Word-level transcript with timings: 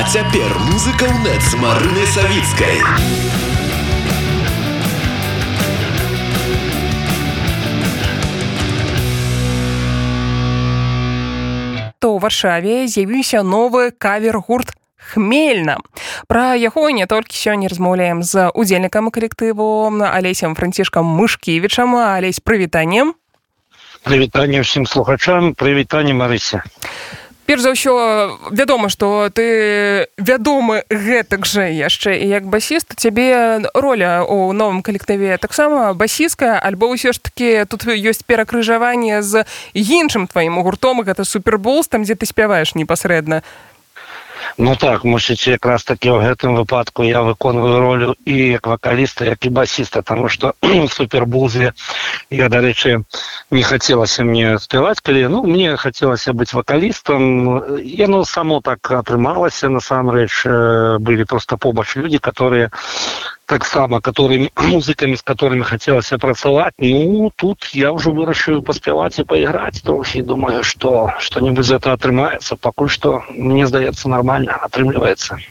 А 0.00 0.02
цяпер 0.02 0.48
музыка 0.72 1.04
ў 1.04 1.28
нет 1.28 1.42
з 1.44 1.60
марынай 1.60 2.06
савіцкай. 2.08 2.80
то 12.00 12.16
ў 12.16 12.18
варшаве 12.24 12.88
з'явіўся 12.88 13.44
новы 13.44 13.92
кавер-гурт 13.92 14.72
хмельна 15.12 15.76
пра 16.32 16.56
яго 16.56 16.88
не 16.88 17.04
толькі 17.04 17.36
сёння 17.36 17.68
размаўляем 17.68 18.24
з 18.24 18.48
удзельнікам 18.56 19.12
калектыву 19.12 19.92
алесем 20.00 20.56
францішкам 20.56 21.04
мышкевічам 21.04 21.92
алесь 22.00 22.40
прывітаннем 22.40 23.12
прывітанне 24.08 24.64
ўсім 24.64 24.88
слухачам 24.88 25.52
прывітанне 25.52 26.16
марыся 26.16 26.64
перш 27.50 27.66
за 27.66 27.74
ўсё 27.74 28.38
вядома 28.54 28.86
што 28.86 29.26
ты 29.34 30.06
вядомы 30.14 30.86
гэтак 30.86 31.42
жа 31.50 31.66
яшчэ 31.66 32.14
і 32.22 32.30
як 32.30 32.46
басіст 32.46 32.94
цябе 32.94 33.66
роля 33.74 34.22
у 34.22 34.54
новым 34.54 34.86
калектыве 34.86 35.34
таксама 35.34 35.90
басіская 35.98 36.62
альбо 36.62 36.94
ўсё 36.94 37.10
ж 37.10 37.18
таки 37.18 37.66
тут 37.66 37.90
ёсць 37.90 38.22
перакрыжаванне 38.22 39.18
з 39.26 39.42
іншым 39.74 40.30
тваім 40.30 40.62
гуртом 40.62 41.02
гэта 41.02 41.26
суперболс 41.26 41.90
там 41.90 42.06
дзе 42.06 42.14
ты 42.14 42.22
спяваеш 42.22 42.78
непасрэдна 42.78 43.42
Ну 44.58 44.76
так 44.76 45.04
мусіць 45.04 45.48
якраз 45.48 45.84
такі 45.84 46.10
ў 46.10 46.18
гэтым 46.26 46.56
выпадку 46.58 47.04
я 47.06 47.22
выконваю 47.22 47.78
ролю 47.80 48.14
і 48.24 48.58
як 48.58 48.66
вакаліста 48.66 49.24
як 49.24 49.46
і 49.46 49.50
басіста 49.50 50.02
тому 50.02 50.28
что 50.28 50.54
супербузе 50.90 51.72
я 52.30 52.48
дарэчы 52.48 53.04
не 53.50 53.62
хацелася 53.62 54.24
мне 54.24 54.58
спяваць 54.58 55.00
калі 55.00 55.28
ну 55.28 55.42
мне 55.42 55.76
хацелася 55.76 56.32
быць 56.32 56.52
вакалістам 56.52 57.82
яно 57.84 58.24
само 58.24 58.60
так 58.60 58.90
атрымалася 58.90 59.68
насамрэч 59.68 60.46
былі 60.98 61.24
просто 61.24 61.56
побач 61.56 61.96
людзі 61.96 62.18
которые 62.18 62.70
таксама 63.50 64.00
которыми 64.00 64.50
музыкамі 64.72 65.18
з 65.18 65.26
которыми 65.26 65.66
хацелася 65.66 66.18
працаваць 66.22 66.74
ну 66.78 67.30
тут 67.34 67.74
я 67.74 67.90
ўжо 67.90 68.14
вырашыў 68.14 68.62
паспяваць 68.62 69.18
і 69.18 69.26
пайграць 69.26 69.82
трохі 69.82 70.22
думаю 70.22 70.62
что 70.62 71.10
что-нибудь 71.18 71.66
за 71.66 71.82
это 71.82 71.98
атрымаецца 71.98 72.54
пакуль 72.56 72.94
што 72.96 73.24
мне 73.34 73.66
здаецца 73.66 74.06
нормально 74.16 74.54
атрымліваецца 74.70 75.42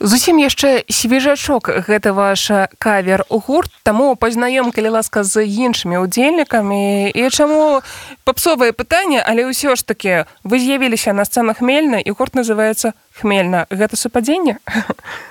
зусім 0.00 0.40
яшчэ 0.42 0.84
свежачок 0.88 1.68
гэта 1.88 2.12
ваш 2.12 2.50
кавер 2.78 3.24
у 3.28 3.38
гурт. 3.38 3.70
Таму 3.82 4.16
пазнаём 4.16 4.72
калі 4.72 5.00
ласка 5.00 5.24
з 5.24 5.44
іншымі 5.44 6.00
удзельнікамі 6.04 7.10
і 7.10 7.30
чаму 7.30 7.80
папсовае 8.24 8.72
пытанне 8.72 9.20
але 9.24 9.48
ўсё 9.48 9.76
ж 9.76 9.86
таки 9.86 10.24
вы 10.44 10.58
з'явіліся 10.58 11.12
на 11.12 11.24
сцэнах 11.24 11.64
хмельна 11.64 12.00
і 12.00 12.10
гурт 12.10 12.34
называется 12.34 12.92
хмельна. 13.20 13.66
Гэта 13.70 13.96
супадзенне? 13.96 14.58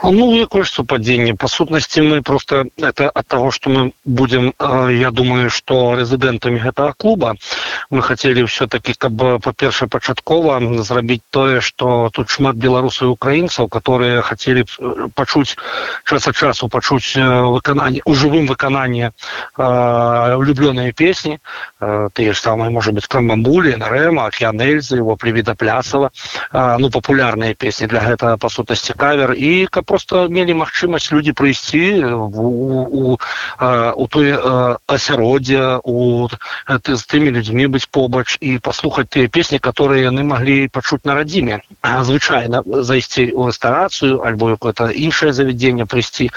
Ну 0.03 0.34
якое 0.36 0.64
супадзенне. 0.64 1.36
Па 1.36 1.48
сутнасці 1.48 2.02
мы 2.02 2.22
просто 2.22 2.67
это 2.78 3.09
от 3.09 3.28
того 3.28 3.52
что 3.52 3.70
мы 3.70 3.92
будем 4.06 4.53
я 4.59 5.12
думаю 5.12 5.50
что 5.50 5.95
рэзідэнтамі 5.95 6.59
гэтага 6.59 6.94
клуба 6.98 7.36
мы 7.90 8.02
хотели 8.02 8.44
все-таки 8.45 8.94
каб 8.94 9.42
па-перша 9.44 9.88
пачаткова 9.88 10.59
зрабіць 10.84 11.22
тое 11.30 11.59
что 11.62 12.09
тут 12.14 12.30
шмат 12.30 12.56
беларусаў 12.56 13.12
украінцаў 13.12 13.67
которые 13.67 14.22
хотели 14.22 14.66
пачуць 15.16 15.58
час 16.06 16.28
ад 16.28 16.36
часу 16.36 16.70
пачуць 16.70 17.16
выкананне 17.18 18.02
у 18.06 18.16
жывым 18.16 18.47
выкананні 18.47 19.12
влюбленыя 19.58 20.94
песні 20.94 21.40
тыя 21.80 22.34
ж 22.34 22.40
самыя 22.40 22.70
может 22.70 22.94
быть 22.94 23.08
крамбамбулі 23.08 23.75
нарэма 23.75 24.28
океанельзы 24.31 24.97
его 25.03 25.16
привіда 25.16 25.56
плясова 25.56 26.12
ну 26.80 26.90
популярныя 26.90 27.53
песні 27.53 27.72
песні 27.73 27.89
для 27.89 28.05
гэтага 28.05 28.38
па 28.38 28.49
сутнасці 28.53 28.93
кавер. 28.93 29.33
І 29.33 29.66
каб 29.66 29.85
просто 29.89 30.29
мелі 30.29 30.53
магчымасць 30.61 31.09
людзі 31.09 31.33
прыйсці 31.33 32.05
у, 32.05 32.85
у, 32.85 33.17
у 33.17 34.06
той 34.13 34.38
асяроддзе 34.85 35.81
у 35.81 36.29
ты, 36.85 36.94
з 36.94 37.03
тымі 37.09 37.33
людзьмі 37.33 37.73
быць 37.73 37.89
побач 37.89 38.38
і 38.41 38.62
паслухаць 38.62 39.09
тыя 39.09 39.25
песні 39.25 39.57
которые 39.57 40.06
яны 40.06 40.22
маглі 40.22 40.69
пачуць 40.69 41.01
на 41.03 41.17
радзіме 41.17 41.66
звычайна 42.09 42.62
зайсці 42.62 43.33
ў 43.33 43.50
рэстарацыю 43.50 44.22
альбо 44.22 44.53
какое-то 44.53 44.94
іншае 44.94 45.33
завядзенне 45.33 45.89
прыйсці 45.89 46.29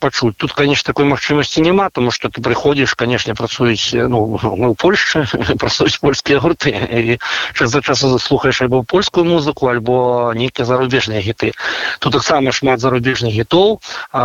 пачуць 0.00 0.36
тут 0.40 0.56
конечно 0.56 0.88
такой 0.88 1.04
магчымасці 1.12 1.60
няма 1.60 1.90
тому 1.92 2.10
что 2.10 2.32
ты 2.32 2.40
прыходзіш 2.40 2.96
конечно 2.96 3.34
працуюць 3.34 3.92
ну, 3.92 4.40
ну 4.56 4.72
польшчы 4.74 5.28
працуюць 5.60 6.00
польскія 6.00 6.40
гурты 6.44 6.72
і 6.72 7.20
час 7.52 7.70
за 7.70 7.84
часу 7.84 8.08
заслухаеш 8.08 8.62
альбо 8.62 8.82
польскую 8.82 9.28
музыку 9.28 9.68
альбо 9.68 10.32
нейкія 10.38 10.66
зарубежныя 10.70 11.20
гіты 11.20 11.52
тут 11.98 12.14
таксама 12.18 12.54
шмат 12.54 12.80
зарубежных 12.80 13.34
гітоў 13.34 13.80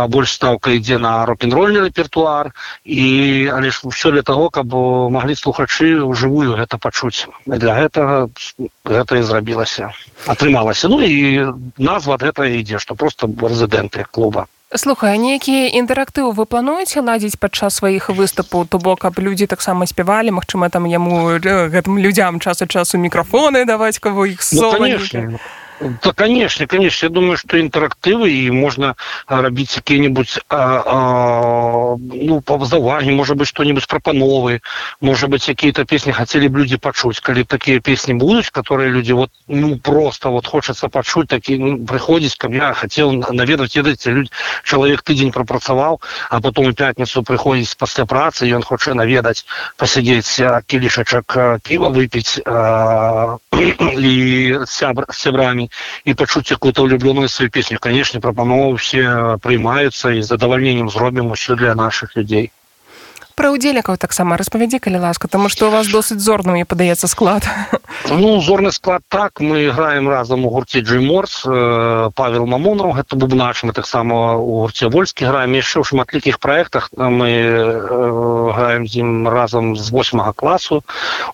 больш 0.08 0.38
ставка 0.38 0.70
ідзе 0.78 0.98
на 1.02 1.26
рок-н-рольны 1.26 1.84
рэпертуар 1.90 2.54
і 2.86 3.06
але 3.50 3.74
ж 3.74 3.82
ўсё 3.90 4.14
для 4.14 4.22
того 4.22 4.48
каб 4.54 4.70
маглі 5.18 5.34
слухачы 5.34 6.00
ўжывую 6.06 6.54
гэта 6.54 6.78
пачуць 6.78 7.26
для 7.46 7.74
гэтага 7.82 8.30
гэта 8.86 9.12
і 9.18 9.26
зрабілася 9.26 9.92
атрымалася 10.30 10.88
ну 10.88 11.02
і 11.02 11.52
назва 11.78 12.16
гэта 12.22 12.46
ідзе 12.48 12.78
што 12.78 12.94
просто 12.94 13.26
рэзідэнты 13.26 14.06
клуба 14.10 14.46
слухай 14.74 15.18
нейкія 15.18 15.70
інтэрактывы 15.78 16.34
вы 16.34 16.46
плануеце 16.50 17.00
ладзіць 17.00 17.38
падчас 17.38 17.78
сваіх 17.78 18.10
выступаў? 18.10 18.66
То 18.66 18.78
бок 18.78 19.06
каб 19.06 19.18
людзі 19.18 19.46
таксама 19.46 19.86
спявалі 19.86 20.34
Мачыма 20.34 20.70
там 20.70 20.84
яму 20.90 21.38
гэтым 21.38 21.98
людзям 21.98 22.40
час 22.40 22.62
ад 22.62 22.70
часу 22.70 22.98
мікрафоны 22.98 23.64
даваць 23.64 23.98
каго 23.98 24.26
іх 24.26 24.42
со 24.42 24.74
ну, 24.74 25.38
Да, 25.80 26.12
конечно, 26.12 26.66
конечно. 26.66 27.06
Я 27.06 27.10
думаю, 27.10 27.36
что 27.36 27.60
интерактивы 27.60 28.30
и 28.30 28.50
можно 28.50 28.94
рабіць 29.26 29.74
какие-нибудь 29.74 30.38
ну, 30.50 32.40
павзаванні, 32.44 33.12
может 33.12 33.36
быть, 33.36 33.48
что-нибудь 33.48 33.86
пропановые, 33.86 34.60
может 35.00 35.30
быть, 35.30 35.44
какие-то 35.44 35.84
песни 35.84 36.12
хотели 36.12 36.48
бы 36.48 36.60
люди 36.60 36.76
почуть. 36.76 37.20
Коли 37.20 37.42
такие 37.42 37.80
песни 37.80 38.12
будут, 38.14 38.50
которые 38.50 38.90
люди 38.90 39.12
вот, 39.12 39.30
ну, 39.48 39.76
просто 39.78 40.28
вот 40.28 40.46
хочется 40.46 40.88
почуть, 40.88 41.28
такие, 41.28 41.58
ну, 41.58 41.84
приходить 41.86 42.36
ко 42.36 42.48
мне, 42.48 42.72
хотел 42.74 43.12
наведать, 43.12 43.76
эти 43.76 44.08
люди, 44.08 44.30
человек 44.64 45.02
тыдзень 45.02 45.32
пропрацавал, 45.32 46.00
а 46.30 46.40
потом 46.40 46.66
в 46.66 46.74
пятницу 46.74 47.22
приходит 47.22 47.76
после 47.76 48.06
працы, 48.06 48.48
и 48.48 48.52
он 48.52 48.62
хочет 48.62 48.94
наведать, 48.94 49.44
посидеть, 49.76 50.40
килишечек 50.66 51.36
пива 51.62 51.88
выпить, 51.88 52.40
и 53.52 54.58
с 54.66 54.82
сябрами, 55.64 55.70
і 56.04 56.14
пачуць 56.14 56.48
какую-то 56.48 56.82
улюбленную 56.82 57.28
сваю 57.28 57.50
песню 57.50 57.78
конечно 57.80 58.20
прапановы 58.20 58.76
все 58.76 59.38
прыймаюцца 59.42 60.10
і 60.10 60.22
задавальненнем 60.22 60.90
зробім 60.90 61.32
усё 61.32 61.56
для 61.56 61.74
наших 61.74 62.16
людзей 62.16 62.50
пра 63.34 63.50
удзельнікаў 63.50 63.98
таксама 63.98 64.38
распавядзі 64.38 64.78
калі 64.78 65.02
ласка 65.02 65.28
тому 65.28 65.48
что 65.48 65.68
у 65.68 65.70
вас 65.70 65.90
досыць 65.90 66.22
зорны 66.22 66.52
мне 66.54 66.64
падаецца 66.64 67.10
склад. 67.10 67.46
Ну 68.08 68.40
зорны 68.40 68.72
склад 68.72 69.02
так. 69.08 69.40
Мы 69.40 69.66
играем 69.66 70.08
разам 70.08 70.46
у 70.46 70.50
гурце 70.50 70.80
джейморс 70.80 71.42
э, 71.46 72.10
павел 72.14 72.46
мамонов 72.46 72.94
гэта 72.96 73.16
бубнач. 73.16 73.62
Мы 73.64 73.72
таксама 73.72 74.36
у 74.36 74.60
гурце 74.62 74.88
вольскі 74.88 75.26
граем. 75.26 75.52
Яшчэ 75.52 75.80
ў 75.80 75.84
шматлікіх 75.84 76.38
проектах 76.38 76.90
мы 76.96 77.30
э, 77.30 78.52
граем 78.54 78.86
з 78.86 79.02
ім 79.02 79.28
разам 79.28 79.76
з 79.76 79.90
восьмага 79.90 80.32
класу 80.32 80.84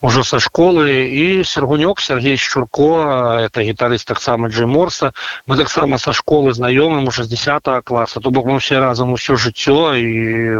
уже 0.00 0.24
са 0.24 0.40
школы. 0.40 1.10
І 1.10 1.44
сергунёк 1.44 2.00
сергей 2.00 2.36
шчурко 2.36 3.40
это 3.44 3.60
гітарыст 3.60 4.06
таксама 4.06 4.48
джейморса 4.48 5.12
мы 5.46 5.56
таксама 5.56 5.98
са 5.98 6.12
школы 6.12 6.52
знаёмым 6.52 7.08
уже 7.08 7.24
з 7.24 7.28
10 7.28 7.84
класа. 7.84 8.20
То 8.20 8.30
бок 8.30 8.46
мы 8.46 8.58
все 8.58 8.80
разам 8.80 9.12
усё 9.12 9.36
жыццё 9.36 9.94
і 9.94 10.10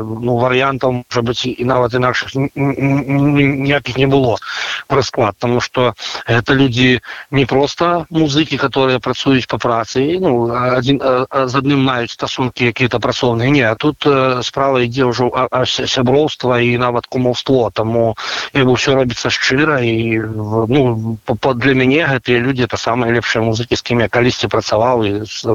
ну 0.04 0.36
варыянтам 0.36 1.04
уже 1.10 1.22
быть 1.30 1.46
і 1.46 1.64
нават 1.64 1.94
інакшых 1.94 2.34
ніякіх 2.34 3.96
не 3.96 4.06
было 4.06 4.36
пра 4.86 5.02
склад 5.02 5.34
тому 5.38 5.60
что 5.60 5.94
это 6.26 6.54
люди 6.54 7.00
не 7.30 7.46
просто 7.46 8.06
музыкі 8.10 8.58
которые 8.58 8.98
працуюць 8.98 9.46
по 9.46 9.58
працы 9.58 10.18
ну 10.20 10.50
один 10.50 10.98
з 11.00 11.54
адным 11.54 11.86
маюць 11.86 12.10
стасункі 12.10 12.72
какие-то 12.74 12.98
працоўныя 12.98 13.50
не 13.50 13.74
тут 13.76 14.06
справа 14.42 14.82
ідзе 14.82 15.06
ўжо 15.06 15.30
сяброўства 15.64 16.58
і 16.60 16.78
нават 16.78 17.06
кумаўство 17.06 17.70
тому 17.70 18.16
як 18.52 18.66
бы 18.66 18.74
все 18.74 18.94
робіцца 18.94 19.30
шчыра 19.30 19.80
і 19.80 20.18
ну 20.68 21.18
для 21.54 21.74
мяне 21.74 22.06
гэтыя 22.06 22.38
люди 22.38 22.66
это 22.66 22.76
самые 22.76 23.14
лепшыя 23.14 23.42
музыкі 23.42 23.76
з 23.76 23.82
кім 23.82 24.00
я 24.00 24.08
калісьці 24.08 24.48
працаваў 24.48 25.04
і 25.06 25.12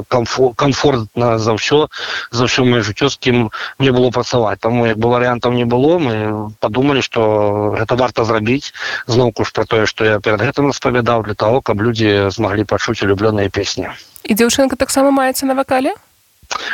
комфорт 0.08 0.56
комфортна 0.56 1.38
за 1.38 1.52
ўсё 1.52 1.88
за 2.30 2.48
ўсё 2.48 2.64
моё 2.64 2.82
жыццё 2.82 3.08
з 3.12 3.16
кім 3.20 3.36
мне 3.78 3.92
было 3.92 4.10
працаваць 4.10 4.58
тому 4.60 4.86
як 4.86 4.98
бы 4.98 5.10
варыянтаў 5.12 5.52
не 5.52 5.65
было 5.66 5.98
мы 5.98 6.50
подумали 6.60 7.00
что 7.00 7.74
гэта 7.78 7.96
варта 7.96 8.24
зрабіць 8.24 8.72
зноўку 9.06 9.44
ж 9.44 9.52
про 9.52 9.66
тое 9.66 9.86
что 9.86 10.04
я 10.04 10.20
перед 10.20 10.40
гэтым 10.40 10.72
распавядаў 10.72 11.22
для 11.28 11.34
того 11.34 11.60
каб 11.60 11.82
людзі 11.82 12.30
змаглі 12.30 12.64
пачуць 12.64 13.02
улюбленыя 13.02 13.50
песні 13.50 13.90
і 14.24 14.34
дзяўчынка 14.34 14.76
таксама 14.76 15.10
маецца 15.10 15.46
на 15.46 15.54
вакале 15.54 15.94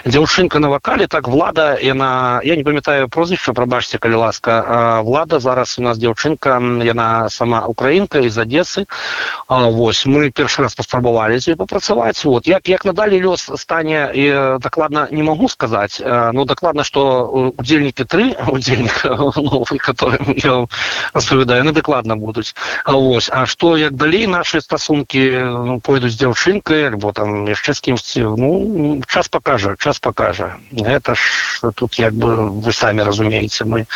дзяўчынка 0.04 0.58
на 0.58 0.68
вакале 0.68 1.06
так 1.06 1.28
влада 1.28 1.76
яна 1.80 2.40
я 2.44 2.56
не 2.56 2.64
памятаю 2.64 3.08
прозвішча 3.08 3.52
прабачце 3.52 3.98
калі 3.98 4.14
ласка 4.14 5.00
влада 5.02 5.40
зараз 5.40 5.78
у 5.78 5.82
нас 5.82 5.98
дзяўчынка 5.98 6.60
яна 6.84 7.28
сама 7.28 7.66
украінка 7.66 8.20
из 8.20 8.38
адесы 8.38 8.86
восьось 9.48 10.06
мы 10.06 10.30
першы 10.30 10.62
раз 10.62 10.74
паспрабавалі 10.74 11.38
з 11.38 11.52
ёй 11.52 11.56
папрацаваць 11.56 12.24
вот. 12.24 12.46
Як 12.46 12.68
як 12.68 12.84
надалі 12.84 13.20
лёс 13.20 13.50
стане 13.56 14.10
і 14.14 14.58
дакладна 14.60 15.08
не 15.10 15.22
могу 15.22 15.48
сказаць 15.48 16.00
ну 16.04 16.44
дакладна 16.44 16.84
что 16.84 17.52
удзельнікі 17.58 18.04
тры 18.04 18.36
удзельніка 18.48 19.16
которым 19.86 20.34
я 20.36 20.66
распавядаю 21.14 21.64
ну 21.64 21.72
дакладна 21.72 22.16
будуць 22.16 22.54
восьось 22.86 23.30
А 23.32 23.46
что 23.46 23.76
як 23.76 23.94
далей 23.94 24.26
наши 24.26 24.60
стасункі 24.60 25.30
ну, 25.30 25.80
пойдуць 25.80 26.16
дзяўчынкай 26.16 26.86
альбо 26.92 27.12
там 27.12 27.46
яшчэ 27.48 27.74
з 27.74 27.80
кімсьці 27.80 28.20
ну 28.36 29.00
час 29.08 29.28
покажа 29.62 29.76
час 29.76 29.98
покажа 29.98 30.58
гэта 30.72 31.14
ж 31.14 31.72
тут 31.74 31.98
як 31.98 32.14
бы 32.14 32.50
вы 32.50 32.72
самі 32.72 33.02
разумееце 33.02 33.64
мы 33.64 33.86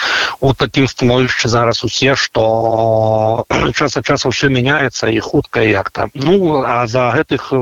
у 0.40 0.54
такім 0.54 0.86
становішчы 0.86 1.48
зараз 1.48 1.84
усе 1.84 2.14
что 2.14 3.46
час 3.74 3.96
ад 3.96 4.06
часу 4.06 4.30
все 4.30 4.48
мяняецца 4.48 5.08
і 5.08 5.20
хутка 5.20 5.60
як-то. 5.60 6.08
Ну 6.14 6.62
а 6.62 6.86
за 6.86 7.10
гэтых 7.10 7.52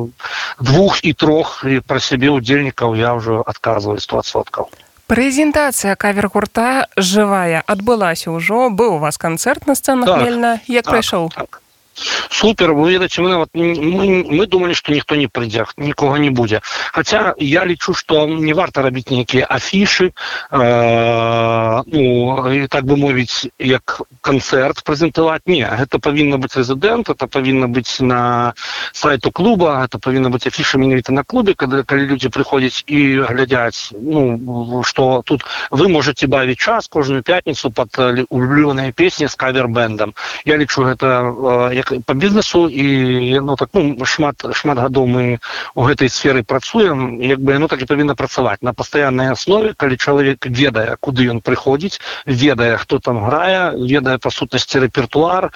двух 0.60 1.04
і 1.04 1.12
трох 1.12 1.64
і 1.64 1.80
пра 1.80 2.00
сябе 2.00 2.28
удзельнікаў 2.28 2.94
я 2.96 3.14
ўжо 3.14 3.42
адказваю 3.46 4.00
стосоткаў 4.00 4.68
прэзентацыя 5.06 5.96
кавер 5.96 6.28
гурта 6.28 6.88
жывая 6.96 7.62
адбылася 7.66 8.30
ўжо 8.30 8.68
быў 8.70 8.96
у 8.96 8.98
вас 8.98 9.18
канцэрт 9.18 9.66
на 9.66 9.74
сцэнах 9.74 10.08
так, 10.08 10.22
мельна. 10.22 10.60
Як 10.68 10.84
так, 10.84 10.92
прайшоў 10.92 11.32
так 11.32 11.63
супер 11.94 12.72
вы 12.72 12.92
ведаце 12.92 13.22
мы 13.22 13.28
нават 13.28 13.48
мы, 13.54 14.24
мы 14.24 14.46
думалі 14.46 14.74
што 14.74 14.92
ніхто 14.92 15.16
не 15.16 15.28
прыйдзе 15.28 15.66
нікога 15.76 16.18
не 16.18 16.30
будзе 16.30 16.60
хаця 16.92 17.34
я 17.38 17.64
лічу 17.64 17.94
што 17.94 18.26
не 18.26 18.54
варта 18.54 18.82
рабіць 18.82 19.10
нейкія 19.10 19.46
афішы 19.48 20.12
э, 20.50 21.82
ну, 21.86 22.66
так 22.68 22.84
бы 22.84 22.96
мовіць 22.96 23.48
як 23.58 24.02
канцэрт 24.20 24.82
прэзентаваць 24.84 25.46
не 25.46 25.62
гэта 25.64 25.98
павінна 25.98 26.38
быць 26.38 26.56
рэзідэнт 26.56 27.10
это 27.10 27.26
павінна 27.26 27.68
быць 27.68 28.00
на 28.00 28.54
сайту 28.92 29.30
клуба 29.30 29.84
это 29.84 29.98
павінна 29.98 30.30
быць 30.30 30.46
афіша 30.46 30.78
менавіта 30.78 31.12
на 31.12 31.24
клубе 31.24 31.54
калі, 31.54 31.82
калі 31.84 32.06
людзі 32.10 32.28
прыходзяць 32.28 32.84
і 32.86 33.24
глядяць 33.30 33.94
ну 33.94 34.82
што 34.84 35.22
тут 35.24 35.44
вы 35.70 35.88
можете 35.88 36.26
бавіць 36.26 36.58
час 36.58 36.88
кожную 36.88 37.22
пятніцу 37.22 37.70
под 37.70 37.94
улюбленыя 38.28 38.92
песні 38.92 39.28
з 39.28 39.34
кавер-бэндам 39.34 40.14
я 40.44 40.56
лічу 40.56 40.84
гэта 40.84 41.06
э, 41.22 41.74
як 41.90 42.02
по 42.02 42.14
бізнесу 42.14 42.68
і 42.68 43.40
ну 43.40 43.56
так 43.56 43.68
ну 43.74 44.04
шмат 44.04 44.42
шмат 44.52 44.78
гадоў 44.78 45.06
мы 45.06 45.38
у 45.74 45.82
гэтай 45.84 46.08
сферы 46.08 46.42
працуем 46.42 47.20
як 47.20 47.40
бы 47.40 47.58
ну 47.58 47.68
так 47.68 47.82
і 47.82 47.84
павінна 47.84 48.14
працаваць. 48.14 48.62
На 48.62 48.72
пастаяннай 48.72 49.32
аснове 49.32 49.74
калі 49.76 49.96
чалавек 49.96 50.46
ведае 50.46 50.96
куды 51.00 51.30
ён 51.30 51.40
прыходзіць 51.40 52.00
ведае 52.26 52.76
хто 52.76 52.98
там 52.98 53.24
грае 53.24 53.72
ведае 53.76 54.18
па 54.18 54.30
сутнасці 54.30 54.78
рэпертуар 54.86 55.50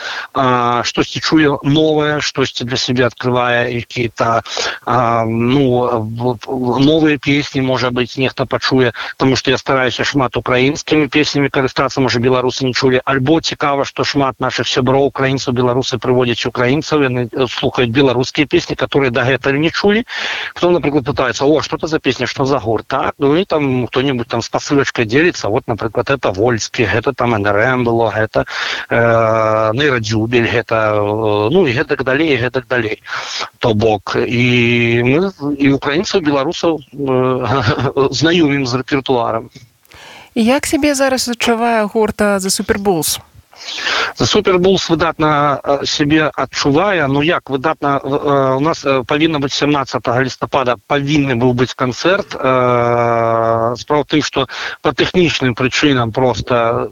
штосьці 0.84 1.20
чуе 1.20 1.58
новае 1.62 2.20
штосьці 2.20 2.64
для 2.64 2.76
сябе 2.76 3.06
открывае 3.06 3.75
які-то 3.75 4.42
ну 5.26 6.06
новыя 6.78 7.19
песні 7.19 7.60
можа 7.60 7.90
быть 7.90 8.16
нехта 8.16 8.46
пачуе 8.46 8.92
тому 9.16 9.36
что 9.36 9.50
я 9.50 9.58
стараюся 9.58 10.04
шмат 10.04 10.36
украінскімі 10.36 11.08
песнямі 11.08 11.48
карыстацца 11.48 12.00
можа 12.00 12.20
беларусы 12.20 12.64
не 12.64 12.72
чулі. 12.72 13.00
Альбо 13.04 13.40
цікава 13.40 13.84
што 13.84 14.04
шмат 14.04 14.40
наших 14.40 14.69
сяброў 14.69 15.10
украінцаў 15.10 15.54
беларусы 15.54 15.98
прыводзяць 15.98 16.17
прыводзяць 16.18 16.50
украінцаў 16.50 17.06
яны 17.06 17.30
слухаюць 17.46 17.94
беларускія 17.94 18.46
песні 18.46 18.74
которые 18.74 19.10
дагэтуль 19.10 19.58
не 19.58 19.70
чулі. 19.70 20.04
Потом 20.54 20.72
напрыклад 20.74 21.04
пытается 21.04 21.44
о 21.44 21.62
что 21.62 21.76
то 21.78 21.86
за 21.86 21.98
песня 21.98 22.26
что 22.26 22.44
за 22.44 22.58
гор 22.58 22.82
так 22.82 23.14
ну 23.18 23.36
і 23.36 23.44
там 23.44 23.86
кто-нибудь 23.86 24.26
там 24.26 24.42
с 24.42 24.48
посылочкой 24.48 25.06
делится 25.06 25.48
вот 25.48 25.68
напрыклад 25.68 26.10
это 26.10 26.32
вольскі 26.32 26.84
гэта 26.84 27.14
там 27.14 27.30
нрм 27.30 27.84
было 27.84 28.10
гэта 28.10 28.46
э, 28.90 29.70
нейрадзюбель 29.74 30.50
гэта 30.50 30.74
э, 30.94 31.48
ну 31.50 31.66
і 31.66 31.72
гэтак 31.72 32.02
далей 32.02 32.36
гэтак 32.36 32.66
далей 32.66 33.02
то 33.58 33.74
бок 33.74 34.16
і 34.16 35.02
мы 35.06 35.30
і 35.54 35.72
украінцаў 35.72 36.20
беларусаў 36.20 36.80
э, 36.82 38.10
знаёмім 38.10 38.66
з 38.66 38.74
рэпертуарам. 38.74 39.50
Як 40.34 40.66
сябе 40.66 40.94
зараз 40.94 41.28
адчувае 41.28 41.86
гурта 41.86 42.38
за 42.38 42.50
супербулс 42.50 43.20
за 44.16 44.26
супербулс 44.26 44.88
выдатна 44.90 45.60
сябе 45.84 46.31
адчувае 46.34 47.06
ну 47.06 47.22
як 47.22 47.50
выдатна 47.50 47.99
у 48.56 48.60
нас 48.60 48.84
павінна 49.06 49.38
быць 49.38 49.55
17 49.55 50.02
лістапада 50.26 50.76
павінны 50.87 51.34
быў 51.38 51.55
быць 51.55 51.75
канцэрт 51.75 52.34
справа 53.78 54.05
тым 54.08 54.22
што 54.22 54.49
по 54.82 54.93
тэхнічным 54.93 55.55
прычынам 55.55 56.12
просто 56.12 56.90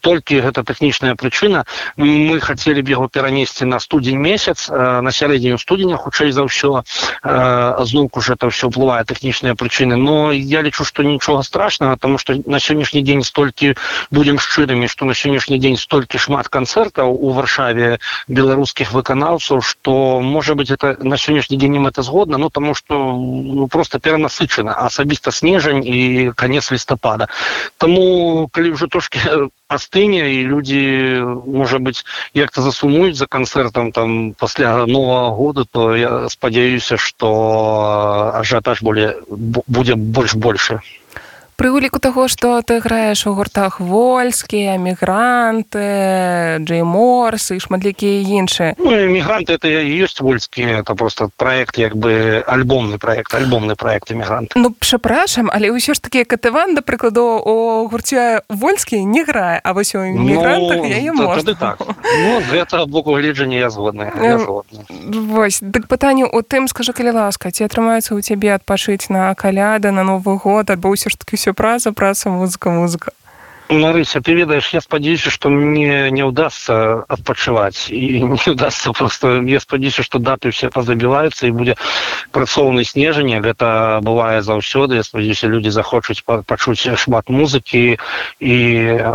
толькі 0.00 0.40
гэта 0.40 0.62
тэхнічная 0.64 1.14
прычына 1.14 1.64
мы 1.96 2.40
хацелі 2.40 2.82
б 2.82 2.94
яго 2.94 3.08
перанесці 3.08 3.64
на 3.64 3.80
студзень 3.80 4.18
месяц 4.18 4.68
на 4.70 5.10
сярэдзіню 5.10 5.58
студзеня 5.58 5.96
хутчэй 5.96 6.32
за 6.32 6.46
ўсё 6.46 6.82
зноўку 7.22 8.20
ж 8.20 8.38
это 8.38 8.50
ўсё 8.52 8.70
ўплывае 8.70 9.04
тэхнічныя 9.04 9.54
прычыны 9.54 9.96
но 9.96 10.32
я 10.32 10.62
лічу 10.62 10.84
што 10.84 11.02
нічога 11.02 11.42
страшнага 11.42 11.96
тому 11.96 12.18
что 12.18 12.38
на 12.46 12.62
сённяшні 12.62 13.02
дзень 13.02 13.24
столькі 13.24 13.74
будзем 14.10 14.38
шчырымі 14.38 14.86
што 14.88 15.04
на 15.04 15.14
сённяшні 15.14 15.58
дзень 15.58 15.76
столькі 15.76 16.07
шмат 16.16 16.48
канцэртаў 16.48 17.12
у 17.12 17.36
варшаве 17.36 17.98
беларускіх 18.28 18.92
выканаўцаў 18.96 19.60
што 19.60 20.20
можа 20.24 20.54
быть 20.54 20.70
это 20.70 20.96
на 21.02 21.20
сённяшні 21.20 21.58
дзень 21.60 21.76
это 21.86 22.02
згодна 22.02 22.38
ну 22.38 22.48
тому 22.48 22.74
что 22.74 23.12
ну, 23.12 23.68
просто 23.68 23.98
перанасычана 23.98 24.72
асабіста 24.72 25.30
снежань 25.32 25.84
і 25.84 26.32
конец 26.36 26.72
лістапада. 26.72 27.28
Тому 27.76 28.48
калі 28.52 28.72
ўжо 28.72 28.86
трошки 28.86 29.18
астыне 29.68 30.32
і 30.32 30.46
людзі 30.48 30.80
можа 31.46 31.78
быть 31.78 32.04
як-то 32.34 32.62
засумуюць 32.62 33.16
за 33.16 33.26
канцэртам 33.26 33.92
там 33.92 34.32
пасля 34.32 34.86
нового 34.86 35.30
года 35.36 35.64
то 35.70 35.96
я 35.96 36.28
спадзяюся 36.28 36.96
что 36.96 38.32
ажиотаж 38.34 38.82
более 38.82 39.16
будзе 39.28 39.94
больш 39.94 40.34
больше 40.34 40.80
Пры 41.58 41.74
уліку 41.74 41.98
таго, 41.98 42.28
што 42.30 42.62
ты 42.62 42.78
граеш 42.78 43.26
у 43.26 43.34
гуртах 43.34 43.80
вольскія, 43.80 44.78
мігранты, 44.78 46.62
Джейморс 46.62 47.50
і 47.50 47.58
шматлікія 47.58 48.22
іншыя. 48.38 48.78
Ну, 48.78 48.94
мігранты 49.10 49.58
это 49.58 49.66
ёсць 49.66 50.22
вольскія, 50.22 50.86
это 50.86 50.94
просто 50.94 51.30
проект 51.36 51.74
як 51.78 51.96
бы 51.96 52.44
альбомны 52.46 52.98
проект, 52.98 53.34
альбомны 53.34 53.74
проект 53.74 54.14
мігрант. 54.14 54.52
Ну 54.54 54.70
прапрашам, 54.70 55.50
але 55.50 55.74
ўсё 55.74 55.98
ж 55.98 56.00
такі 56.00 56.22
катыван, 56.22 56.78
да 56.78 56.80
прыкладу 56.80 57.42
у 57.42 57.88
гурце 57.90 58.46
вольскі 58.48 59.02
не 59.02 59.24
грае, 59.26 59.58
а 59.58 59.72
вось 59.74 59.98
у 59.98 60.06
мігрантах 60.06 60.78
ну, 60.78 60.86
яе 60.86 61.10
можна. 61.10 61.54
Так. 61.58 61.82
Ну, 61.82 62.38
гэта 62.54 62.86
боку 62.86 63.18
гледжання 63.18 63.58
я 63.58 63.70
згодная. 63.70 64.14
Вось, 65.10 65.58
дык 65.58 65.90
пытанне 65.90 66.22
у 66.22 66.38
тым, 66.38 66.68
скажу, 66.68 66.94
калі 66.94 67.18
ласка, 67.18 67.50
ці 67.50 67.66
атрымаецца 67.66 68.14
ў 68.14 68.22
цябе 68.22 68.54
адпачыць 68.54 69.10
на 69.10 69.34
каляда, 69.34 69.90
на 69.90 70.06
новы 70.06 70.38
год, 70.38 70.70
альбо 70.70 70.94
ўсё 70.94 71.10
ж 71.10 71.18
такі 71.18 71.34
ўсё 71.34 71.47
праца 71.52 71.92
праца 71.92 72.30
музыка 72.30 72.70
музыка 72.70 73.12
Марыся, 73.68 74.22
ты 74.22 74.32
ведаешь, 74.32 74.70
я 74.70 74.80
спадзяюся, 74.80 75.28
што 75.28 75.50
мне 75.50 76.10
не 76.10 76.24
ўдастся 76.24 77.04
адпачываць 77.04 77.92
і 77.92 78.22
не 78.24 78.48
ўдастся 78.48 78.92
просто. 78.92 79.42
Я 79.44 79.60
спадзяюся, 79.60 80.02
што 80.02 80.18
даты 80.18 80.50
все 80.50 80.70
пазабіваюцца 80.72 81.46
і 81.46 81.52
будзе 81.52 81.76
працоўны 82.32 82.84
снежанне 82.84 83.40
гэта 83.40 84.00
бывае 84.00 84.40
заўсёды 84.40 84.96
я 84.96 85.04
спадзяюся 85.04 85.48
людзі 85.52 85.70
захочуць 85.70 86.24
пачуць 86.24 86.80
шмат 86.96 87.28
музыкі 87.28 88.00
і 88.40 88.56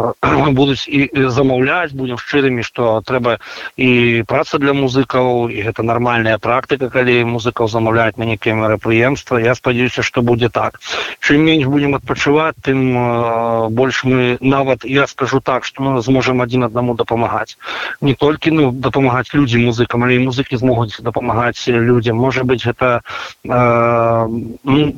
будуць 0.58 0.86
і 0.86 1.10
замаўляць 1.34 1.98
будзем 1.98 2.22
шчырымі 2.22 2.62
што 2.62 3.02
трэба 3.02 3.40
і 3.78 4.22
праца 4.28 4.62
для 4.62 4.78
музыкаў 4.78 5.50
і 5.50 5.66
гэта 5.66 5.82
нармальная 5.82 6.38
практыка 6.38 6.90
калі 6.94 7.26
музыкаў 7.26 7.70
замаўляюць 7.74 8.18
на 8.22 8.30
нейкія 8.30 8.54
мерапрыемства 8.54 9.42
я 9.42 9.56
спадзяюся 9.56 10.06
што 10.06 10.22
будзе 10.22 10.50
так. 10.50 10.78
Чым 11.22 11.42
менш 11.42 11.66
будзем 11.66 11.98
адпачываць 11.98 12.58
тым 12.62 13.74
больш 13.74 14.04
мы 14.04 14.38
нават 14.44 14.86
я 14.86 15.08
скажу 15.08 15.40
так 15.40 15.66
что 15.66 15.84
мы 15.84 16.02
зможам 16.02 16.42
один 16.42 16.64
аднаму 16.64 16.96
дапамагаць. 16.96 17.58
Не 18.02 18.16
толькі 18.16 18.52
ну 18.52 18.72
дапамагаць 18.72 19.34
людзі 19.34 19.58
музыкам 19.58 20.04
але 20.04 20.20
музыкі 20.20 20.58
змогуць 20.58 21.02
дапамагаць 21.02 21.68
людзям. 21.68 22.18
Может 22.18 22.44
быть 22.44 22.66
гэта 22.66 23.02
э, 23.44 24.28
ну, 24.64 24.94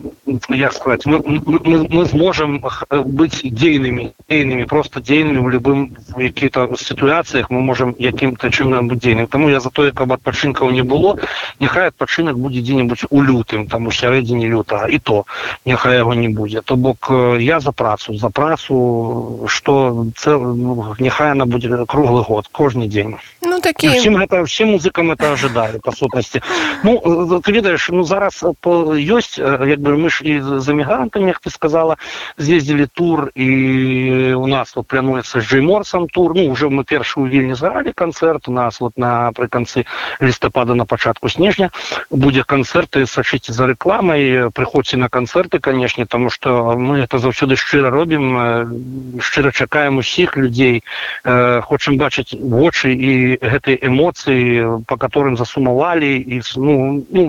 як 0.50 0.74
сказать 0.74 1.06
мы, 1.06 1.22
мы, 1.25 1.88
мы 1.90 2.06
зможам 2.06 2.62
быць 2.90 3.42
дзейнымі 3.44 4.14
дзейнымі 4.30 4.66
просто 4.66 5.00
дзейнымі 5.00 5.40
в 5.40 5.50
любым 5.50 5.98
які-то 6.18 6.75
сітуацыях 6.75 7.50
мы 7.50 7.62
можем 7.62 7.96
якім-то 8.00 8.50
чынам 8.50 8.90
дзейным 8.90 9.28
тому 9.28 9.50
я 9.50 9.60
за 9.60 9.70
тое 9.70 9.92
каб 9.92 10.14
адпачынкаў 10.14 10.72
не 10.72 10.84
было 10.84 11.18
няхай 11.60 11.88
адпачынак 11.88 12.38
будзе 12.38 12.62
дзе-нибудь 12.62 13.06
у 13.10 13.22
лютым 13.22 13.68
там 13.68 13.88
у 13.88 13.92
сярэдзіне 13.92 14.48
лютага 14.48 14.88
і 14.88 15.00
то 15.00 15.25
няхай 15.66 15.98
яго 15.98 16.14
не 16.14 16.30
будзе. 16.30 16.62
То 16.62 16.75
бок 16.75 17.12
я 17.40 17.60
за 17.60 17.72
працу 17.72 18.18
за 18.18 18.30
працу 18.30 19.35
что 19.48 20.06
цел, 20.15 20.56
нехай 21.00 21.32
она 21.32 21.46
будет 21.46 21.88
круглый 21.88 22.24
год 22.24 22.48
кожный 22.51 22.88
день. 22.88 23.18
Ну 23.42 23.60
такі 23.62 23.89
всем 23.89 24.15
гэта 24.15 24.44
всем 24.46 24.70
музыкам 24.70 25.12
это 25.12 25.32
ожидали 25.34 25.77
по 25.77 25.92
сутнасці 25.92 26.42
ну 26.84 27.42
ты 27.42 27.51
ведаешь 27.51 27.89
ну 27.89 28.04
зараз 28.04 28.44
ёсць 28.44 29.38
як 29.38 29.80
бы 29.80 29.98
мы 29.98 30.10
ж 30.10 30.24
і 30.25 30.42
за 30.42 30.74
мігрантамі 30.74 31.27
як 31.27 31.39
ты 31.39 31.50
сказала 31.50 31.98
з'ездили 32.38 32.88
тур 32.88 33.32
і 33.36 34.34
у 34.34 34.48
нас 34.48 34.75
вот 34.75 34.88
плануецца 34.88 35.42
з 35.42 35.44
джейморсом 35.46 36.08
тур. 36.10 36.34
Ну 36.36 36.51
уже 36.51 36.68
мы 36.68 36.84
першую 36.84 37.30
вільні 37.30 37.56
загралі 37.56 37.94
канцэрт 37.94 38.50
у 38.50 38.51
нас 38.51 38.82
вот 38.82 38.98
напрыканцы 38.98 39.86
лістапада 40.20 40.75
на 40.75 40.86
пачатку 40.86 41.30
снежня 41.30 41.72
будзе 42.10 42.44
канцэрты 42.44 43.06
сачыце 43.06 43.54
за 43.54 43.68
рэкламай 43.68 44.51
прыходзьце 44.51 44.98
на 44.98 45.10
канцэрты 45.10 45.60
канешне 45.60 46.06
тому 46.06 46.30
что 46.30 46.75
мы 46.77 47.00
это 47.00 47.20
заўсёды 47.20 47.56
шчыра 47.56 47.89
робім 47.89 49.22
шчыра 49.25 49.51
чакаем 49.51 49.98
усіх 50.01 50.38
людзей 50.38 50.84
хочам 51.24 51.98
бачыць 51.98 52.38
вочы 52.38 52.94
і 52.94 53.12
гэтай 53.41 53.79
эмоцыі 53.82 54.84
по 54.86 54.98
которым 54.98 55.38
засумавалі 55.38 56.12
і 56.17 56.41
ну, 56.58 57.05
ну 57.10 57.24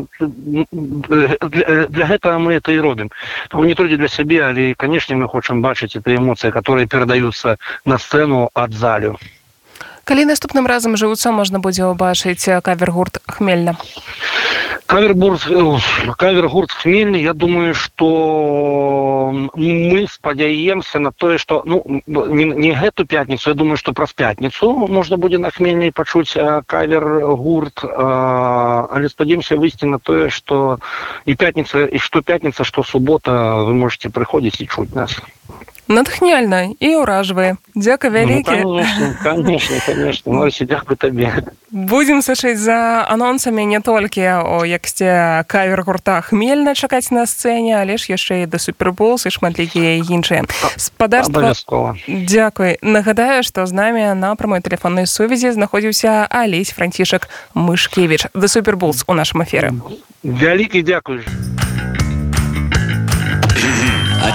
для, 1.49 1.87
для 1.89 2.07
гэтага 2.07 2.39
мы 2.39 2.61
это 2.61 2.73
і 2.73 2.81
робім. 2.81 3.11
Тому 3.49 3.65
не 3.65 3.75
толькі 3.75 3.97
для 3.97 4.09
сябе 4.09 4.43
але 4.45 4.75
канешне 4.75 5.17
мы 5.17 5.29
хочам 5.29 5.63
бачыць 5.63 5.97
это 5.97 6.15
эмоцыі 6.15 6.53
которые 6.53 6.87
перадаюцца 6.87 7.57
на 7.85 7.99
сцэну 7.99 8.51
ад 8.55 8.73
залю 8.73 9.19
калі 10.07 10.25
наступным 10.31 10.71
разам 10.71 10.95
жывуцца 10.95 11.35
можна 11.35 11.59
будзе 11.59 11.91
ўбачыць 11.91 12.63
кавергурт 12.63 13.19
хмельна 13.27 13.75
кавербург 14.87 15.43
кавергурт 16.17 16.71
хмельны 16.71 17.17
я 17.17 17.35
думаю 17.35 17.75
что 17.75 19.51
мы 19.57 20.07
спадзяемся 20.09 21.01
на 21.01 21.11
тое 21.11 21.39
что 21.39 21.63
ну 21.67 21.83
не, 22.07 22.45
не 22.45 22.73
гэту 22.73 23.05
пятницу 23.05 23.51
я 23.51 23.55
думаю 23.55 23.77
что 23.77 23.93
праз 23.93 24.13
пятницу 24.13 24.73
можна 24.73 25.17
будзе 25.17 25.39
на 25.39 25.51
хмельнай 25.51 25.91
пачуць 25.91 26.39
кавер 26.67 27.05
гурт 27.35 27.83
але 27.83 29.09
спадзімся 29.09 29.57
выйсці 29.57 29.87
на 29.87 29.99
тое 29.99 30.31
что 30.31 30.79
і 31.27 31.35
пятница 31.35 31.85
і 31.85 31.99
что 31.99 32.23
пятница 32.23 32.63
что 32.63 32.85
суббота 32.85 33.67
вы 33.67 33.75
можете 33.75 34.09
прыходзіць 34.09 34.61
і 34.61 34.67
чуць 34.67 34.95
нас 34.95 35.19
натхняльна 35.89 36.75
і 36.81 36.89
ўражвае 37.03 37.57
дзяка 37.75 38.11
вялікі 38.11 38.59
ну, 38.63 38.83
конечно 39.23 39.77
конечно 39.87 40.51
дзякуй 40.51 40.97
табе 40.97 41.31
будзем 41.71 42.23
сачыць 42.23 42.59
за 42.59 43.07
анонсамі 43.09 43.65
не 43.65 43.81
толькі 43.81 44.43
о 44.43 44.65
яксце 44.67 45.45
кавер 45.47 45.83
гурта 45.87 46.21
хмельна 46.27 46.75
чакаць 46.75 47.11
на 47.11 47.27
сцэне 47.27 47.79
але 47.79 47.97
ж 47.97 48.11
яшчэ 48.11 48.43
і 48.43 48.47
да 48.51 48.59
суперболс 48.59 49.27
і 49.27 49.31
шматлікія 49.31 50.03
іншыя 50.03 50.43
спадарства 50.77 51.55
дзякуй 52.07 52.79
нагадаю 52.83 53.43
што 53.47 53.67
з 53.67 53.73
намі 53.73 54.11
на 54.19 54.35
прамой 54.35 54.61
тэлефоннай 54.61 55.07
сувязі 55.07 55.55
знаходзіўся 55.55 56.27
алесь 56.31 56.75
францішак 56.75 57.31
мышкевич 57.55 58.27
да 58.35 58.49
суперболс 58.49 59.05
у 59.07 59.15
нашым 59.15 59.47
аферы 59.47 59.71
вялікі 60.23 60.83
дзякуй 60.83 61.23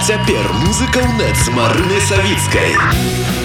цяпер 0.02 0.42
музыка 0.66 0.98
ў 0.98 1.14
нет 1.14 1.36
з 1.38 1.54
марынай 1.54 2.00
савіцкай. 2.02 3.41